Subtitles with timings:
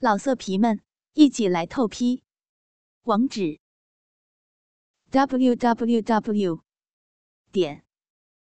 [0.00, 0.80] 老色皮们，
[1.14, 2.22] 一起来透批！
[3.02, 3.58] 网址
[5.10, 6.62] ：w w w
[7.50, 7.84] 点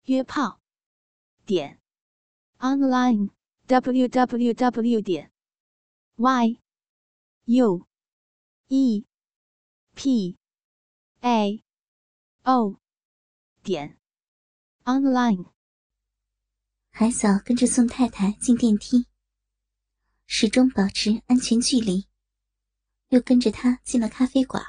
[0.04, 0.60] 约炮
[1.46, 1.80] 点
[2.58, 3.30] online
[3.68, 5.32] w w w 点
[6.18, 6.60] y
[7.46, 7.88] u
[8.68, 9.06] e
[9.96, 10.38] p
[11.22, 11.64] a
[12.44, 12.82] o
[13.64, 13.98] 点
[14.84, 15.54] online。
[16.92, 19.09] 海嫂跟着宋太太进电梯。
[20.32, 22.08] 始终保持安全距离，
[23.08, 24.64] 又跟着他进了咖啡馆。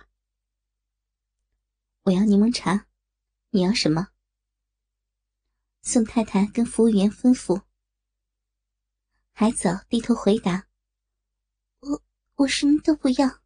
[2.05, 2.89] 我要柠檬茶，
[3.51, 4.09] 你要什么？
[5.83, 7.63] 宋太太跟服务员吩咐。
[9.33, 10.67] 海藻低头回答
[11.81, 12.03] ：“我
[12.37, 13.43] 我什么都不要。”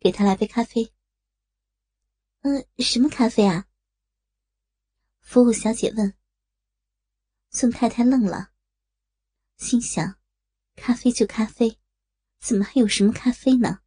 [0.00, 0.94] 给他来杯咖啡。
[2.40, 3.68] 呃，什么咖啡啊？
[5.20, 6.16] 服务小姐问。
[7.50, 8.54] 宋太太愣了，
[9.58, 10.19] 心想。
[10.80, 11.78] 咖啡就咖啡，
[12.40, 13.80] 怎么还有什么咖啡呢？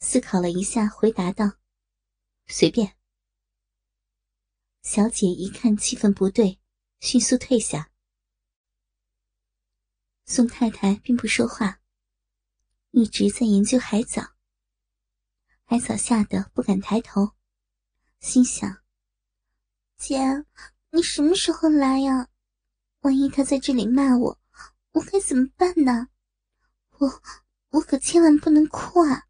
[0.00, 1.52] 思考了一下，回答道
[2.48, 2.96] ：“随便。”
[4.82, 6.58] 小姐一看气氛不对，
[6.98, 7.92] 迅速退下。
[10.24, 11.80] 宋太太并不说话，
[12.90, 14.34] 一直在研究海藻。
[15.64, 17.36] 海藻吓得不敢抬头，
[18.18, 18.82] 心想
[19.96, 20.18] ：“姐，
[20.90, 22.28] 你什么时候来呀？
[23.02, 24.38] 万一他在这里骂我……”
[24.96, 26.08] 我该怎么办呢？
[26.98, 27.22] 我
[27.68, 29.28] 我可千万不能哭啊！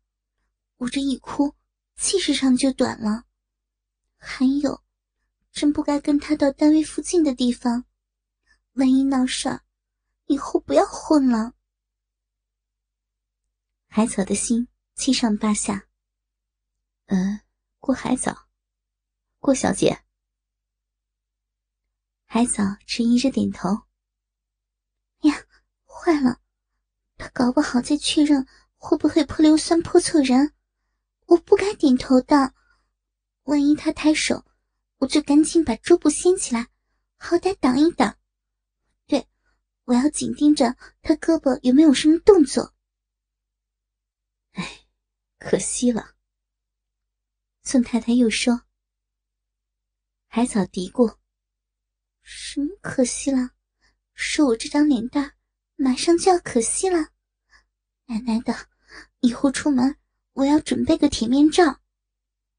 [0.77, 1.57] 我这一哭，
[1.97, 3.25] 气势上就短了。
[4.17, 4.85] 还有，
[5.51, 7.85] 真不该跟他到单位附近的地方，
[8.75, 9.65] 万一闹事儿，
[10.27, 11.55] 以后不要混了。
[13.89, 15.89] 海藻的心七上八下。
[17.07, 17.41] 嗯，
[17.81, 18.49] 郭海藻，
[19.41, 20.05] 郭小姐。
[22.25, 23.86] 海藻迟疑着点头。
[26.07, 26.41] 坏了，
[27.17, 30.55] 他搞不好再确认会不会泼硫酸泼错人，
[31.27, 32.55] 我不该点头的。
[33.43, 34.45] 万一他抬手，
[34.99, 36.69] 我就赶紧把桌布掀起来，
[37.17, 38.17] 好歹挡一挡。
[39.09, 39.27] 对，
[39.87, 42.73] 我要紧盯着他胳膊有没有什么动作。
[44.53, 44.87] 哎，
[45.39, 46.15] 可惜了。
[47.65, 48.63] 宋太太又说
[50.31, 51.17] ：“海藻嘀咕，
[52.23, 53.51] 什么可惜了？
[54.15, 55.33] 说我这张脸蛋。”
[55.77, 57.11] 马上就要可惜了，
[58.07, 58.55] 奶奶的！
[59.21, 59.97] 以后出门
[60.33, 61.81] 我要准备个铁面罩。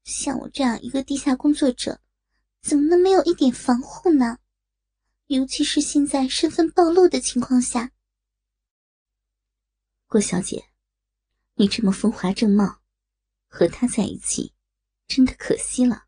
[0.04, 2.00] 像我这样一个地下工作者，
[2.62, 4.38] 怎么能没有一点防护呢？
[5.26, 7.90] 尤其是现在身份暴露的情况下。
[10.06, 10.70] 郭小姐，
[11.54, 12.80] 你这么风华正茂，
[13.48, 14.54] 和他在一起，
[15.06, 16.04] 真的可惜了。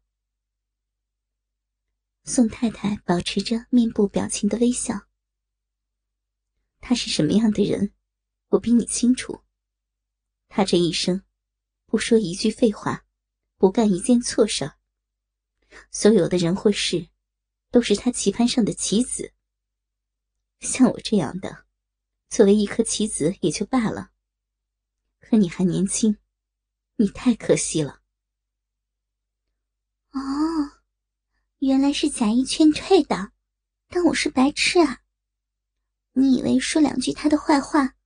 [2.24, 5.09] 宋太太保持着面部表情的微笑。
[6.80, 7.92] 他是什么样的人，
[8.48, 9.42] 我比你清楚。
[10.48, 11.22] 他这一生，
[11.86, 13.06] 不说一句废话，
[13.56, 14.72] 不干一件错事
[15.92, 17.08] 所有的人或事，
[17.70, 19.32] 都是他棋盘上的棋子。
[20.58, 21.66] 像我这样的，
[22.28, 24.10] 作为一颗棋子也就罢了。
[25.20, 26.18] 可你还年轻，
[26.96, 28.00] 你太可惜了。
[30.10, 30.18] 哦，
[31.58, 33.30] 原来是假意劝退的，
[33.88, 35.02] 当我是白痴啊。
[36.20, 37.96] 你以为说两句他的坏话，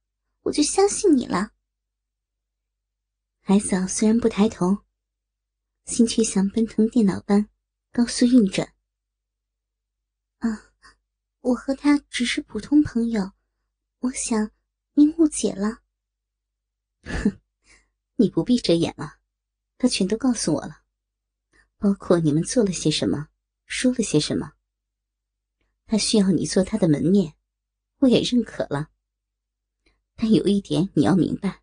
[0.42, 1.50] 我就相信你了？
[3.41, 4.84] 海嫂虽然不抬头，
[5.84, 7.48] 心却像奔腾电脑般
[7.91, 8.72] 高速运转。
[10.38, 10.72] 啊，
[11.41, 13.32] 我和他只是普通朋友，
[13.98, 14.52] 我想
[14.92, 15.81] 您误解了。
[17.02, 17.41] 哼，
[18.14, 19.19] 你不必遮掩了，
[19.76, 20.82] 他全都告诉我了，
[21.78, 23.26] 包括你们做了些什么，
[23.66, 24.52] 说了些什么。
[25.86, 27.34] 他需要你做他的门面。
[28.04, 28.91] 我也认可了，
[30.15, 31.62] 但有一点你要明白，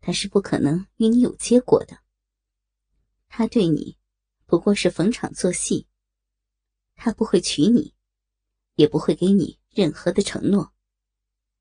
[0.00, 1.98] 他是不可能与你有结果的。
[3.28, 3.98] 他对你
[4.46, 5.86] 不过是逢场作戏，
[6.94, 7.94] 他不会娶你，
[8.76, 10.72] 也不会给你任何的承诺。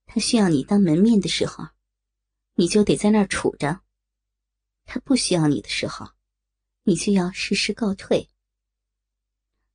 [0.05, 1.67] 他需要你当门面的时候，
[2.55, 3.81] 你就得在那儿杵着；
[4.85, 6.07] 他不需要你的时候，
[6.83, 8.29] 你就要适时告退。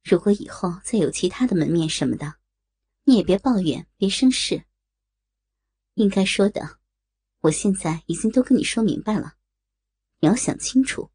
[0.03, 2.37] 如果以后再有其他的门面什么的，
[3.09, 4.65] 你也别抱怨，别生事。
[5.95, 6.81] 应该说的，
[7.39, 9.37] 我现在已经都跟你说明白了，
[10.19, 11.13] 你要想清楚。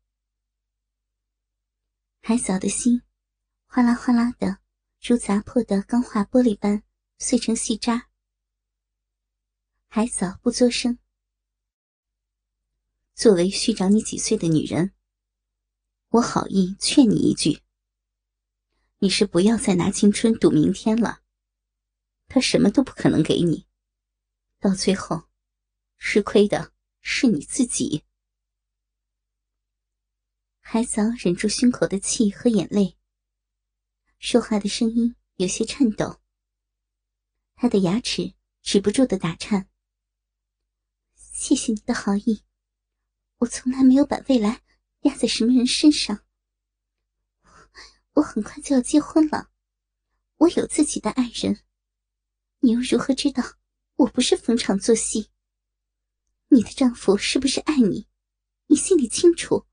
[2.22, 3.02] 海嫂的心
[3.66, 4.60] 哗啦哗啦的，
[5.02, 6.82] 如砸破的钢化玻璃般
[7.20, 8.08] 碎成细渣。
[9.90, 10.98] 海嫂不作声。
[13.16, 14.94] 作为虚长你几岁的女人，
[16.08, 17.62] 我好意劝你一句：
[19.00, 21.21] 你是不要再拿青春赌明天了。
[22.34, 23.68] 他什么都不可能给你，
[24.58, 25.24] 到最后
[25.98, 28.06] 吃亏的是你自己。
[30.62, 32.98] 海藻忍住胸口的气和眼泪，
[34.18, 36.22] 说话的声音有些颤抖。
[37.56, 39.68] 他的牙齿止不住的打颤。
[41.14, 42.46] 谢谢你的好意，
[43.40, 44.62] 我从来没有把未来
[45.02, 46.24] 压在什么人身上。
[48.14, 49.52] 我很快就要结婚了，
[50.38, 51.62] 我有自己的爱人，
[52.64, 53.44] 你又如何知道
[53.96, 55.30] 我不是逢场作戏？
[56.50, 58.08] 你的丈夫是不是爱你？
[58.68, 59.66] 你心里清楚。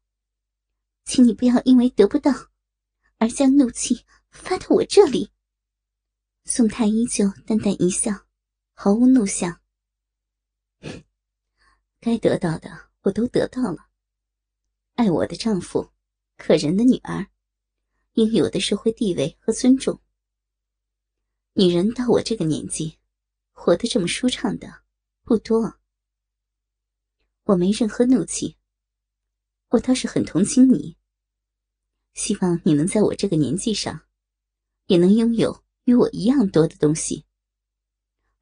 [1.04, 2.32] 请你不要因为得不到，
[3.18, 5.30] 而将怒气发到我这里。
[6.44, 8.26] 宋太依旧淡淡一笑，
[8.72, 9.60] 毫无怒相。
[12.00, 13.88] 该得到的我都得到了。
[14.94, 15.92] 爱我的丈夫，
[16.38, 17.26] 可人的女儿，
[18.14, 20.00] 应有的社会地位和尊重。
[21.60, 22.98] 女人到我这个年纪，
[23.50, 24.82] 活得这么舒畅的
[25.24, 25.80] 不多。
[27.46, 28.56] 我没任何怒气，
[29.70, 30.96] 我倒是很同情你。
[32.14, 34.06] 希望你能在我这个年纪上，
[34.86, 37.24] 也能拥有与我一样多的东西，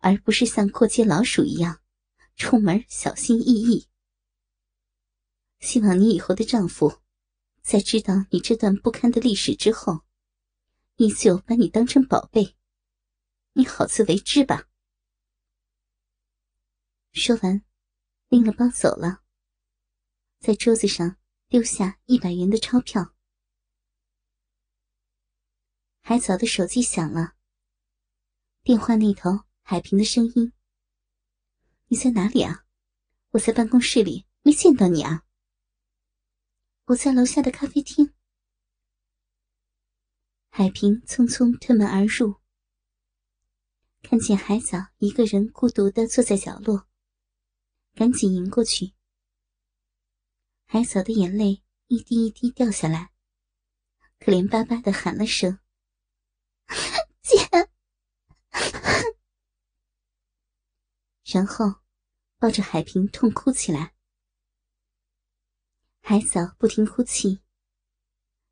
[0.01, 1.81] 而不是像过街老鼠一样，
[2.37, 3.89] 出门小心翼翼。
[5.61, 7.01] 希望你以后的丈夫，
[7.63, 10.03] 在知道你这段不堪的历史之后，
[10.97, 12.56] 依旧把你当成宝贝。
[13.59, 14.69] 你好自为之吧。
[17.13, 17.65] 说完，
[18.29, 19.23] 拎了包走了，
[20.41, 21.17] 在桌子上
[21.49, 23.15] 丢下一百元的钞票。
[26.03, 27.35] 海藻的手机响了。
[28.63, 30.53] 电话那头，海平的声音
[31.89, 32.67] ：“你在哪里啊？
[33.31, 35.25] 我在办公室里，没见到你啊。
[36.89, 38.13] ”“我在楼下的咖啡厅。”
[40.53, 42.35] 海平匆匆推门而入，
[44.09, 46.87] 看见海藻一个人孤独的坐在角落，
[47.93, 48.93] 赶紧迎过去。
[50.67, 53.11] 海藻的眼泪一滴一滴掉下来，
[54.21, 55.59] 可怜巴巴的喊了声。
[57.21, 57.37] 姐，
[61.25, 61.81] 然后
[62.39, 63.93] 抱着海平痛哭起来。
[66.01, 67.41] 海藻不停哭泣，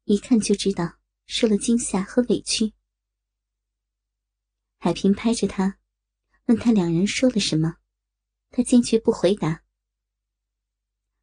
[0.03, 2.75] 一看就知道受了惊吓和委屈。
[4.85, 5.79] 海平拍着他，
[6.45, 7.77] 问他两人说了什么，
[8.51, 9.65] 他坚决不回答。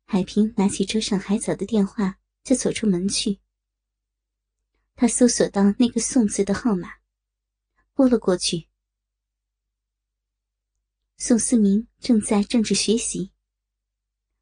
[0.07, 3.39] 海平拿起桌上海藻的电话，就走出门去。
[4.95, 6.89] 他搜索到那个宋字的号码，
[7.93, 8.67] 拨了过去。
[11.17, 13.31] 宋思明正在政治学习，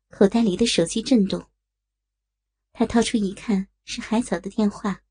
[0.07, 1.49] 口袋里的手机震动。
[2.71, 5.03] 他掏出一看，是海藻的电话，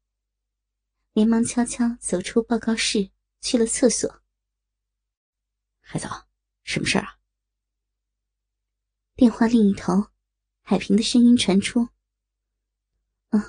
[1.12, 4.22] 连忙悄悄走出报告室，去了厕所。
[5.80, 6.28] 海藻，
[6.64, 7.18] 什么事儿啊？
[9.14, 10.10] 电话另一头，
[10.62, 11.88] 海平的声音传出
[13.30, 13.42] ：“嗯，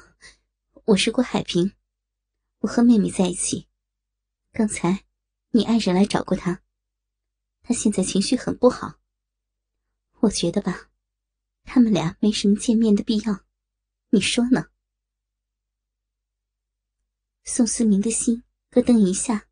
[0.86, 1.75] 我是郭海平。”
[2.62, 3.69] 我和妹妹在一起，
[4.51, 5.06] 刚才
[5.51, 6.62] 你爱人来找过她，
[7.62, 9.00] 她现在情绪很不好。
[10.21, 10.89] 我觉得吧，
[11.63, 13.45] 他们俩没什么见面的必要，
[14.09, 14.71] 你说呢？
[17.45, 19.49] 宋思明的心咯噔一下。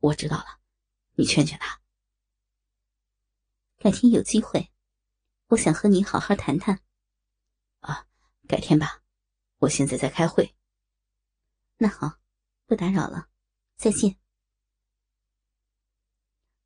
[0.00, 0.60] 我知道了，
[1.14, 1.80] 你劝劝他。
[3.78, 4.72] 改天有机会，
[5.48, 6.80] 我想和你好好谈谈。
[7.80, 8.06] 啊，
[8.46, 9.02] 改天吧，
[9.58, 10.54] 我现在在开会。
[11.76, 12.18] 那好，
[12.66, 13.28] 不打扰了，
[13.76, 14.18] 再见。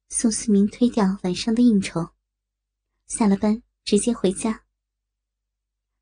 [0.08, 2.14] 宋思明推掉晚上的应酬，
[3.06, 4.66] 下了班直接回家。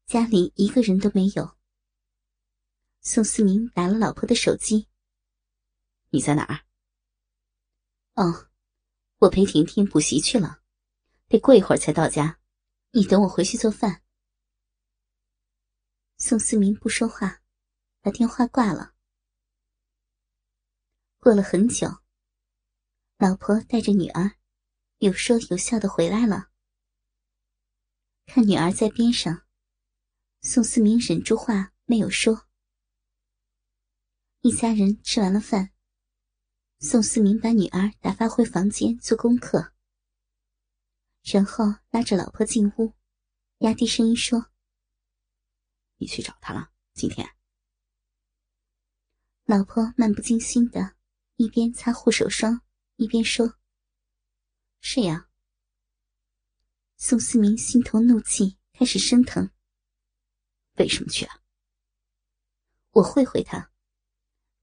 [0.07, 1.57] 家里一个人都没有。
[3.01, 4.89] 宋思明打了老婆的手机
[6.11, 6.67] ：“你在哪儿
[8.15, 8.49] ？”“哦，
[9.19, 10.63] 我陪婷婷补习去了，
[11.29, 12.39] 得过一会儿才到家。
[12.93, 14.03] 你等我回去做饭。”
[16.19, 17.41] 宋思明不说话，
[18.03, 18.95] 把电话挂了。
[21.19, 21.89] 过了很久，
[23.17, 24.37] 老婆带着女儿，
[24.99, 26.51] 有说有笑的回来了。
[28.27, 29.47] 看女儿在边上，
[30.41, 32.47] 宋思明忍住话没有说。
[34.41, 35.73] 一家人吃完了饭，
[36.83, 39.75] 宋思明把女儿打发回房间做功课，
[41.23, 42.95] 然后拉着老婆进屋，
[43.59, 44.47] 压低声音说
[46.01, 47.37] ：“你去找他了，今天。”
[49.45, 50.97] 老婆漫不经心的。
[51.37, 52.61] 一边擦护手霜，
[52.97, 53.59] 一边说
[54.81, 55.31] ：“是呀。”
[56.97, 59.51] 宋思明心头怒气开始升腾。
[60.77, 61.43] 为什么去啊？
[62.91, 63.71] 我会回他，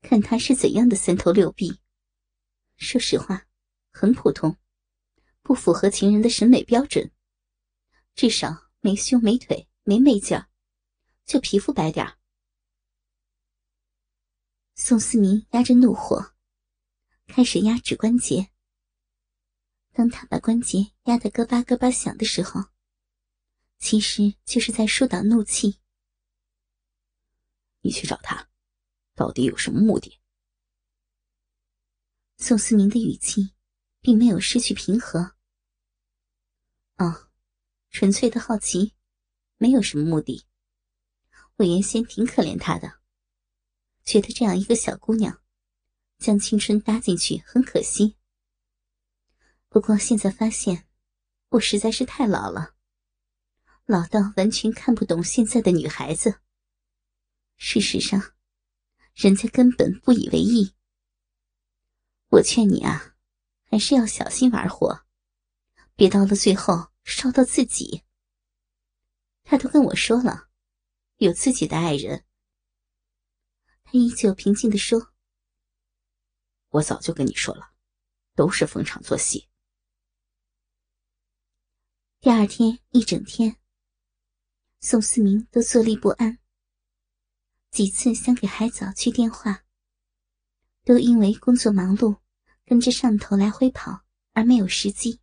[0.02, 1.80] 看他是怎样的三头六臂。
[2.78, 3.48] 说实话，
[3.92, 4.56] 很普通，
[5.42, 7.12] 不符合情人的审美标准，
[8.16, 10.48] 至少没胸没腿没媚劲儿，
[11.26, 12.18] 就皮肤白点儿。
[14.76, 16.36] 宋思明压着怒火，
[17.26, 18.52] 开始压指关节。
[19.92, 22.66] 当他把关节压得咯巴咯巴响的时候，
[23.80, 25.80] 其实就是在疏导怒气。
[27.82, 28.48] 你去找他，
[29.16, 30.20] 到底有什么目的？
[32.38, 33.54] 宋思明的语气
[34.00, 35.36] 并没有失去平和。
[36.98, 37.30] 哦，
[37.90, 38.94] 纯粹的好奇，
[39.58, 40.46] 没有什么目的。
[41.56, 43.00] 我原先挺可怜她的，
[44.04, 45.42] 觉得这样一个小姑娘，
[46.20, 48.16] 将青春搭进去很可惜。
[49.68, 50.88] 不过现在发现，
[51.50, 52.76] 我实在是太老了，
[53.86, 56.40] 老到完全看不懂现在的女孩子。
[57.58, 58.36] 事实上，
[59.16, 60.77] 人家根本不以为意。
[62.30, 63.16] 我劝你啊，
[63.70, 65.06] 还是要小心玩火，
[65.96, 68.04] 别到了最后烧到自己。
[69.44, 70.50] 他都跟我说了，
[71.18, 72.26] 有自己的爱人。
[73.84, 75.14] 他依旧平静的说
[76.72, 77.72] ：“我早就跟你说了，
[78.36, 79.48] 都是逢场作戏。”
[82.20, 83.56] 第二天一整天，
[84.82, 86.40] 宋思明都坐立不安。
[87.72, 89.64] 几次想给海藻去电话，
[90.88, 92.22] 都因为工作忙碌，
[92.64, 95.20] 跟着上头来回跑而没有时机。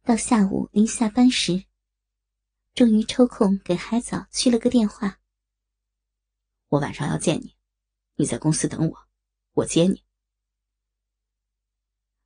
[0.00, 1.66] 到下午临下班时，
[2.72, 5.20] 终于抽空给海藻去了个电话。
[6.68, 7.54] 我晚上要见你，
[8.14, 9.08] 你在公司等我，
[9.52, 10.02] 我接你。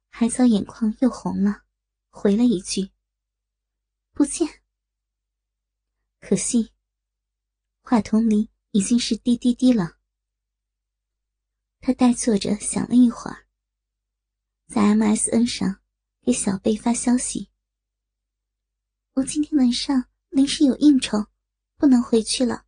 [0.09, 1.65] 海藻眼眶又红了，
[2.11, 2.93] 回了一句。
[4.13, 4.63] 不见。
[6.21, 6.73] 可惜，
[7.81, 9.96] 话筒里已经是滴滴滴了。
[11.87, 13.47] 他呆坐着想了一会儿，
[14.67, 15.81] 在 MSN 上
[16.21, 17.49] 给小贝发消息
[19.15, 21.29] ：“我今天晚上临时有应酬，
[21.77, 22.67] 不能回去了，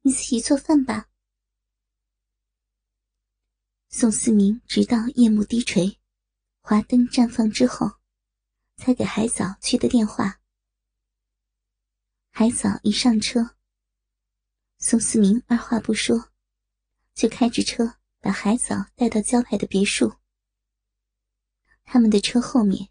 [0.00, 1.08] 你自己做饭吧。”
[3.90, 6.00] 宋思明直到夜幕低垂，
[6.60, 8.00] 华灯绽放之后，
[8.76, 10.40] 才给海藻去的电话。
[12.30, 13.54] 海藻一上车，
[14.78, 16.32] 宋思明二话不说，
[17.14, 17.94] 就开着车
[18.28, 20.18] 把海藻带到郊外的别墅。
[21.84, 22.90] 他们的车后面，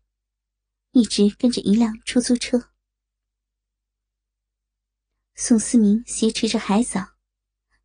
[0.93, 2.71] 一直跟着一辆出租车。
[5.35, 7.13] 宋思明挟持着海藻，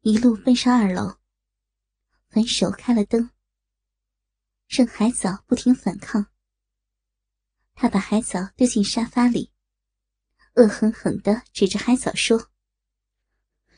[0.00, 1.18] 一路奔上二楼，
[2.30, 3.28] 反手开了灯，
[4.66, 6.28] 任海藻不停反抗。
[7.74, 9.52] 他把海藻丢进沙发里。
[10.54, 12.50] 恶狠狠地指着海藻说：“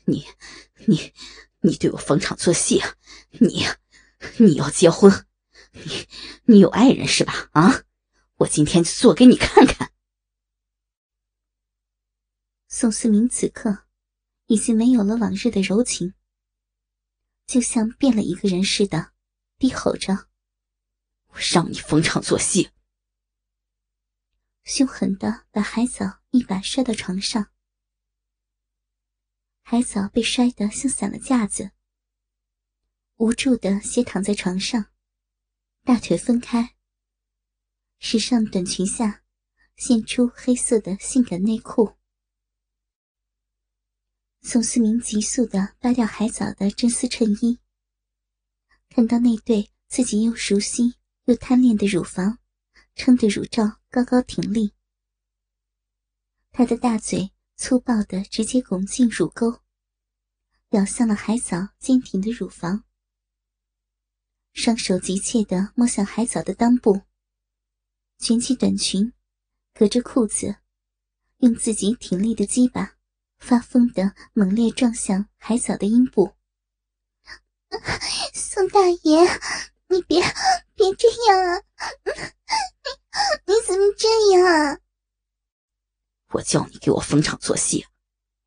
[0.06, 0.24] 你，
[0.86, 1.12] 你，
[1.64, 2.94] 你对我逢场作戏啊！
[3.40, 3.64] 你，
[4.38, 5.26] 你要结婚？
[5.72, 6.06] 你，
[6.44, 7.48] 你有爱人是吧？
[7.52, 7.84] 啊！
[8.36, 9.90] 我今天就做给你看看。”
[12.68, 13.86] 宋思明此刻
[14.46, 16.12] 已经没有了往日的柔情，
[17.46, 19.12] 就像变了一个人似的，
[19.58, 20.26] 低吼着
[21.32, 22.68] ：“我让你逢场作戏！”
[24.64, 27.48] 凶狠的把海藻一把摔到床上，
[29.66, 31.70] 海藻被摔得像散了架子，
[33.16, 34.92] 无助的斜躺在床上，
[35.82, 36.76] 大腿分开，
[37.98, 39.22] 时尚短裙下
[39.76, 41.96] 现出黑色的性感内裤。
[44.42, 47.58] 宋思明急速的扒掉海藻的真丝衬衣，
[48.90, 52.38] 看到那对自己又熟悉又贪恋的乳房。
[52.96, 54.72] 撑得乳罩高高挺立，
[56.52, 59.60] 他的大嘴粗暴的直接拱进乳沟，
[60.70, 62.84] 咬向了海藻坚挺的乳房。
[64.52, 67.02] 双手急切的摸向海藻的裆部，
[68.18, 69.12] 卷起短裙，
[69.72, 70.56] 隔着裤子，
[71.38, 72.96] 用自己挺立的鸡巴
[73.38, 76.34] 发疯的猛烈撞向海藻的阴部。
[78.34, 79.24] 宋大爷，
[79.88, 80.20] 你别
[80.74, 81.62] 别这样啊！
[83.46, 84.80] 你怎么这样？
[86.34, 87.86] 我叫你给我逢场作戏，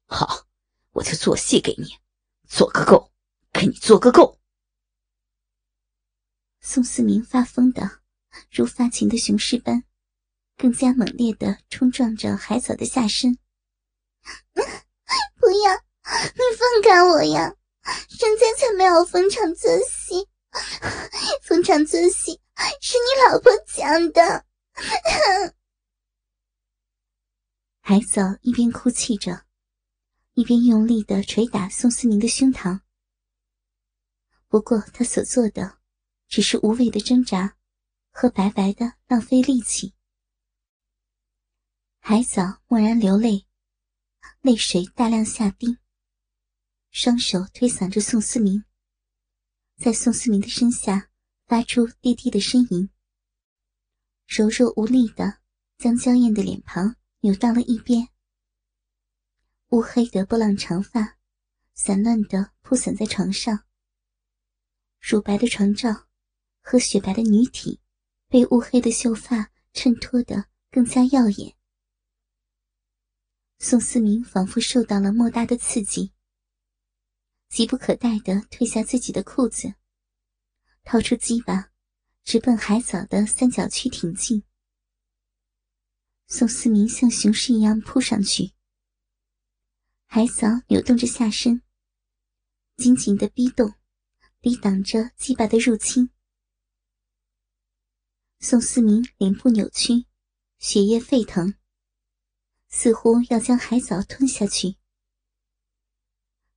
[0.07, 0.45] 好，
[0.91, 1.97] 我就做戏给你，
[2.45, 3.13] 做个够，
[3.53, 4.37] 给你做个够。
[6.59, 8.01] 宋思明发疯的，
[8.51, 9.85] 如发情的雄狮般，
[10.57, 13.37] 更加猛烈的冲撞着海藻的下身。
[15.39, 17.55] 不要，你放开我呀！
[18.19, 20.27] 人家才没有逢场作戏，
[21.41, 22.41] 逢场作戏
[22.81, 24.45] 是你老婆讲的。
[27.89, 29.45] 海藻一边哭泣着，
[30.33, 32.81] 一边用力的捶打宋思明的胸膛。
[34.49, 35.79] 不过他所做的，
[36.27, 37.55] 只是无谓的挣扎
[38.11, 39.93] 和白白的浪费力气。
[41.99, 43.47] 海藻默然流泪，
[44.41, 45.77] 泪水大量下滴，
[46.91, 48.65] 双手推搡着宋思明，
[49.77, 51.09] 在宋思明的身下
[51.45, 52.89] 发出低低的呻吟，
[54.25, 55.39] 柔弱无力的
[55.77, 56.93] 将娇艳的脸庞
[57.27, 58.07] 扭到了一边。
[59.71, 61.17] 乌黑的波浪长发，
[61.73, 63.65] 散乱的铺散在床上。
[65.01, 66.07] 乳白的床罩
[66.61, 67.81] 和雪白的女体，
[68.29, 71.53] 被乌黑的秀发衬托得更加耀眼。
[73.59, 76.13] 宋思明仿佛受到了莫大的刺激，
[77.49, 79.73] 急不可待地褪下自己的裤子，
[80.85, 81.71] 掏出鸡巴，
[82.23, 84.45] 直奔海藻的三角区挺进。
[86.29, 88.51] 宋思明像雄狮一样扑上去。
[90.05, 91.61] 海藻扭动着下身，
[92.75, 93.75] 紧紧的逼动，
[94.41, 96.09] 抵挡着鸡巴的入侵。
[98.39, 100.05] 宋思明脸部扭曲，
[100.59, 101.55] 血液沸腾，
[102.67, 104.75] 似乎要将海藻吞下去。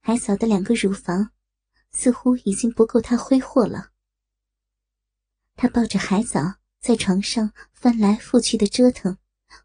[0.01, 1.31] 海藻的两个乳房
[1.93, 3.93] 似乎已经不够他挥霍了。
[5.55, 9.19] 他抱着海藻在床上翻来覆去的折腾、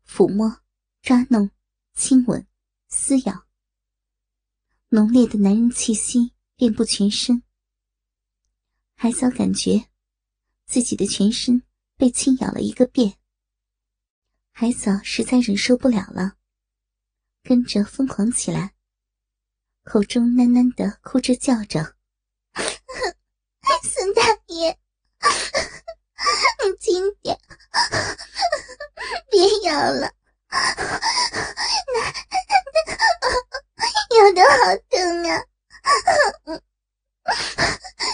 [0.07, 0.61] 抚摸、
[1.01, 1.51] 抓弄、
[1.93, 2.47] 亲吻、
[2.87, 3.45] 撕咬。
[4.89, 7.43] 浓烈的男人气息遍布全身，
[8.95, 9.89] 海藻感觉
[10.65, 11.63] 自己的全身
[11.97, 13.17] 被轻咬了一个遍。
[14.51, 16.37] 海藻实在忍受不了了，
[17.43, 18.73] 跟着疯狂起来，
[19.83, 21.97] 口中喃喃的哭着叫着
[23.83, 24.79] ：“孙大爷，
[26.63, 27.37] 你轻点，
[29.29, 30.11] 别咬了。”
[34.15, 35.43] 咬的好疼啊！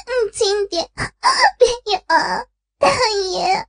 [0.07, 0.89] 你轻点，
[1.59, 1.99] 别咬，
[2.79, 2.89] 大
[3.31, 3.67] 爷。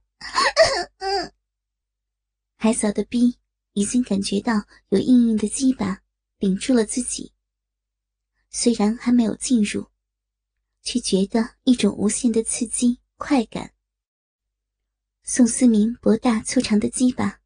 [2.57, 3.39] 海嫂的逼
[3.73, 6.01] 已经感觉到有硬硬的鸡巴
[6.39, 7.35] 顶住了自己，
[8.51, 9.91] 虽然还没有进入，
[10.83, 13.75] 却觉得一种无限的刺激快感。
[15.25, 17.41] 宋思明博大粗长的鸡巴，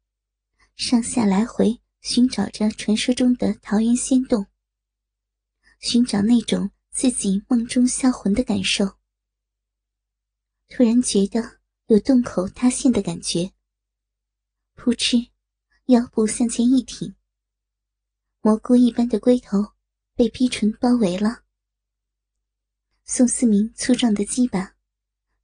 [0.75, 4.47] 上下来回寻找着传说中的桃源仙洞。
[5.79, 8.97] 寻找那种自己梦中销魂的感受，
[10.67, 13.53] 突然觉得有洞口塌陷的感觉。
[14.73, 15.29] 扑哧，
[15.85, 17.13] 腰部向前一挺，
[18.41, 19.73] 蘑菇一般的龟头
[20.15, 21.43] 被逼唇包围了。
[23.05, 24.75] 宋思明粗壮的鸡巴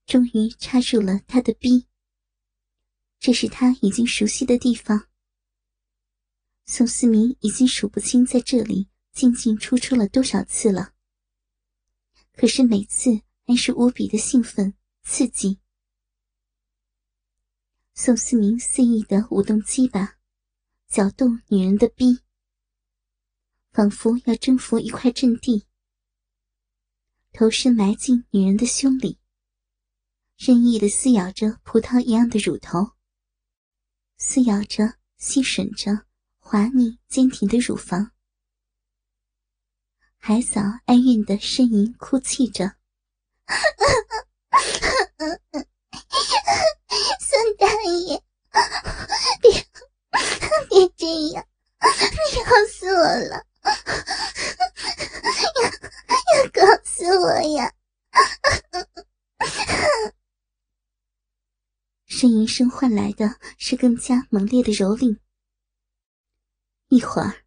[0.07, 1.87] 终于插入了他的逼，
[3.23, 5.07] 这是他已经熟悉的地方。
[6.65, 8.89] 宋思明已经数不清在这里。
[9.13, 10.95] 进进出出了多少次了？
[12.31, 15.59] 可是每次还是无比的兴奋刺激。
[17.93, 20.17] 宋思明肆意的舞动鸡巴，
[20.87, 22.21] 搅动女人的逼，
[23.71, 25.67] 仿佛要征服一块阵地。
[27.33, 29.19] 头身埋进女人的胸里，
[30.37, 32.93] 任意的撕咬着葡萄一样的乳头，
[34.25, 36.05] 撕咬着、吸吮着
[36.39, 38.13] 滑腻坚挺的乳房。
[40.17, 42.75] 海藻哀怨的呻吟、哭泣着
[47.19, 48.23] ：“孙大爷，
[49.41, 49.51] 别
[50.69, 51.05] 别这
[51.35, 51.45] 样，
[51.81, 51.87] 你
[52.39, 53.45] 要死我了！
[56.07, 57.73] 要要搞死我呀！”
[62.13, 65.17] 呻吟声换来的是更加猛烈的蹂躏。
[66.89, 67.45] 一会儿，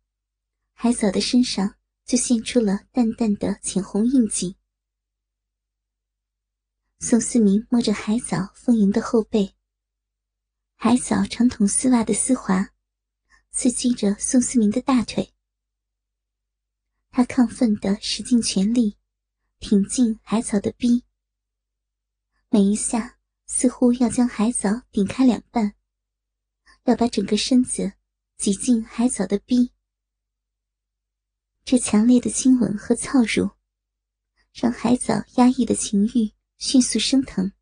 [0.74, 1.76] 海藻的身上。
[2.07, 4.57] 就现出了淡淡的浅红印记。
[7.00, 9.57] 宋思明摸着海藻丰盈的后背，
[10.76, 12.70] 海藻长筒丝袜的丝滑，
[13.50, 15.35] 刺激着宋思明的大腿。
[17.11, 18.96] 他亢奋的使尽全力，
[19.59, 21.02] 挺进海藻的逼，
[22.50, 23.15] 每一下
[23.46, 25.74] 似乎要将海藻顶开两半，
[26.85, 27.92] 要把整个身子
[28.37, 29.72] 挤进海藻的逼。
[31.64, 33.50] 这强烈的亲吻和操乳，
[34.52, 37.52] 让海藻压抑的情欲迅速升腾。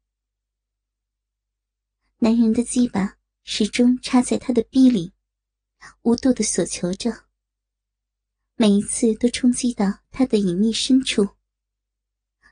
[2.19, 5.15] 男人的鸡巴始终插在他的逼里，
[6.03, 7.27] 无度的索求着。
[8.57, 11.37] 每一次都冲击到他的隐秘深处，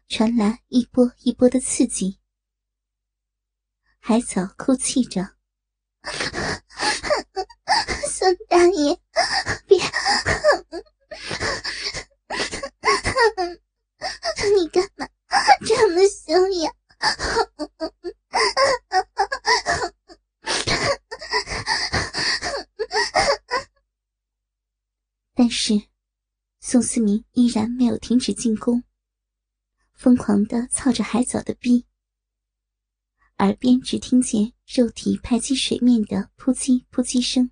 [0.09, 2.22] 传来一波一波的刺激。
[4.05, 5.37] 海草哭泣着
[8.11, 8.99] ：“孙大爷，
[9.65, 9.79] 别，
[14.57, 15.07] 你干嘛
[15.65, 16.73] 这么凶呀？
[25.33, 25.81] 但是，
[26.59, 28.83] 宋思明依然没有停止进攻，
[29.95, 31.87] 疯狂的操着海藻的逼。
[33.93, 37.51] 只听见肉体拍击水面的扑击扑击声，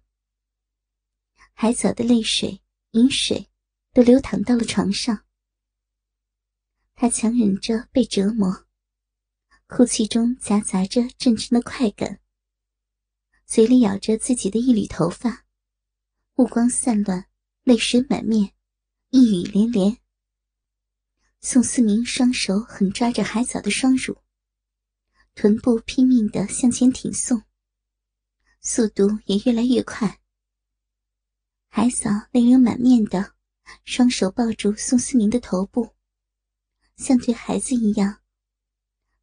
[1.53, 3.51] 海藻的泪水、饮水
[3.93, 5.27] 都流淌到了床上。
[6.95, 8.67] 他强忍着被折磨，
[9.67, 12.23] 哭泣中夹杂着阵阵的快感，
[13.45, 15.45] 嘴里咬着自己的一缕头发，
[16.33, 17.27] 目光散乱，
[17.65, 18.55] 泪水满面，
[19.11, 19.99] 一语连连。
[21.43, 24.20] 宋思明双手狠抓着海藻的双乳，
[25.35, 27.43] 臀部拼命的向前挺送，
[28.61, 30.21] 速度也越来越快。
[31.69, 33.35] 海嫂泪流满面的，
[33.85, 35.95] 双手抱住宋思明的头部。
[36.97, 38.21] 像对孩子一样，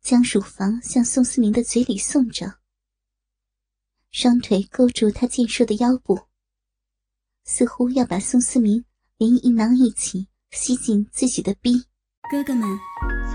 [0.02, 2.60] 将乳房向宋思明的嘴里送着，
[4.10, 6.20] 双腿勾住他健硕的腰部，
[7.44, 8.84] 似乎要把宋思明
[9.18, 11.86] 连一囊一起吸进自己的逼。
[12.32, 12.68] 哥哥们，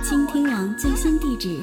[0.02, 1.62] 倾听网最新地址，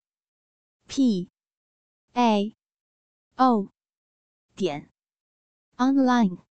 [0.93, 1.29] p
[2.15, 2.53] a
[3.37, 3.71] o
[4.57, 4.89] 点
[5.77, 6.50] online。